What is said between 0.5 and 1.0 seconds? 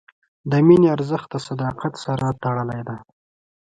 د مینې